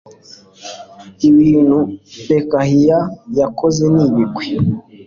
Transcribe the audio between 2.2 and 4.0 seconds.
pekahiya yakoze n